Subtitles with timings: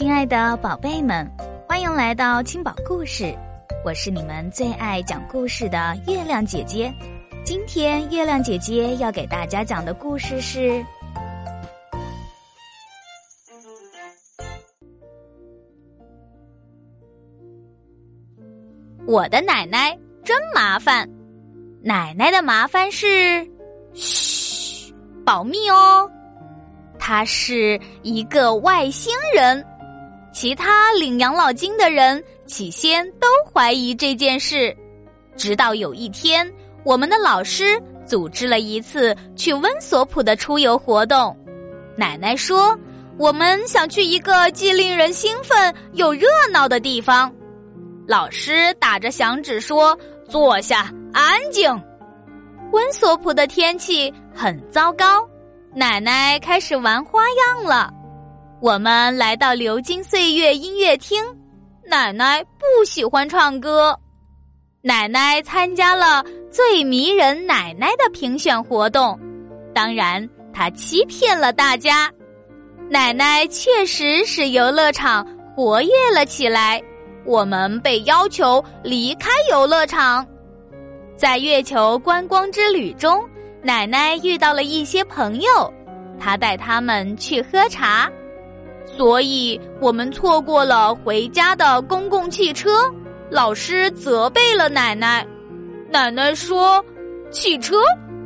[0.00, 1.30] 亲爱的宝贝们，
[1.68, 3.36] 欢迎来到青宝故事，
[3.84, 6.90] 我是你们最爱讲故事的月亮姐姐。
[7.44, 10.70] 今天月亮姐姐要给大家讲的故事是
[19.06, 19.94] 《我的奶奶
[20.24, 21.06] 真麻烦》。
[21.82, 23.46] 奶奶的麻烦是，
[23.92, 24.94] 嘘，
[25.26, 26.10] 保密哦。
[26.98, 29.62] 她是一个外星人。
[30.32, 34.76] 其他领养老金的人起先都怀疑这件事，
[35.36, 36.50] 直到有一天，
[36.84, 41.36] 我们的老师组织了一次去温索普的出游活动。
[41.96, 42.78] 奶奶说
[43.18, 47.32] ：“我们想去一个既令人兴奋又热闹的地方。”
[48.06, 51.70] 老师打着响指说：“坐下，安静。”
[52.72, 55.28] 温索普的天气很糟糕，
[55.74, 57.92] 奶奶开始玩花样了。
[58.62, 61.18] 我们来到流金岁月音乐厅，
[61.82, 63.98] 奶奶不喜欢唱歌。
[64.82, 69.18] 奶奶参加了最迷人奶奶的评选活动，
[69.72, 72.12] 当然她欺骗了大家。
[72.90, 76.78] 奶奶确实使游乐场活跃了起来，
[77.24, 80.26] 我们被要求离开游乐场。
[81.16, 83.26] 在月球观光之旅中，
[83.62, 85.72] 奶奶遇到了一些朋友，
[86.18, 88.10] 她带他们去喝茶。
[88.86, 92.92] 所以我们错过了回家的公共汽车，
[93.30, 95.26] 老师责备了奶奶。
[95.88, 96.84] 奶奶说
[97.30, 97.76] ：“汽车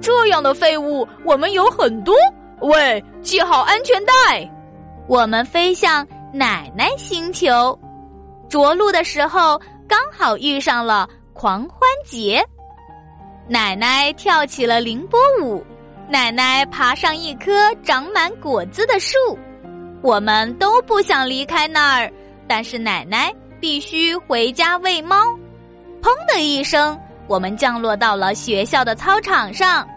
[0.00, 2.14] 这样的废物，我们有很多。”
[2.60, 4.12] 喂，系好安全带。
[5.06, 7.78] 我们飞向奶奶星球，
[8.48, 12.42] 着陆的时候刚好遇上了狂欢节。
[13.46, 15.62] 奶奶跳起了凌波舞，
[16.08, 19.18] 奶奶爬上一棵长满果子的树。
[20.04, 22.12] 我们都不想离开那儿，
[22.46, 25.16] 但是奶奶必须回家喂猫。
[26.02, 29.88] 砰的一声，我们降落到了学校的操场上。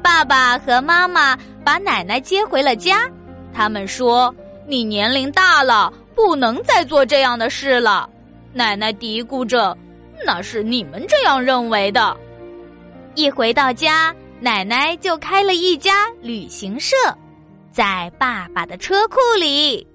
[0.00, 3.10] 爸爸和妈妈把奶奶接回了家。
[3.52, 4.32] 他们说
[4.64, 8.08] ：“你年龄大了，不能再做这样的事了。
[8.54, 9.76] ”奶奶嘀咕着
[10.24, 12.16] ：“那是你们这样认为的。”
[13.16, 16.94] 一回到家，奶奶就开了一家旅行社。
[17.78, 19.86] 在爸爸的车库里。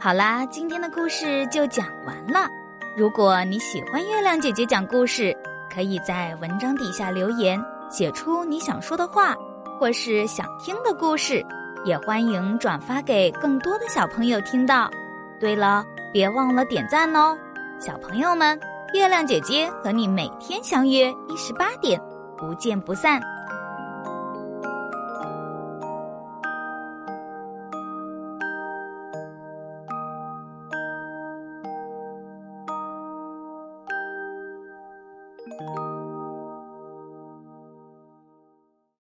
[0.00, 2.48] 好啦，今天的故事就讲完了。
[2.96, 5.36] 如果你喜欢月亮姐姐讲故事，
[5.70, 9.34] 可以在文章底下留言，写出你想说的话，
[9.78, 11.44] 或是想听的故事，
[11.84, 14.90] 也欢迎转发给更多的小朋友听到。
[15.38, 17.36] 对了，别忘了点赞哦，
[17.78, 18.58] 小朋友们。
[18.94, 22.00] 月亮姐姐和你每天相约一十八点，
[22.38, 23.20] 不见不散。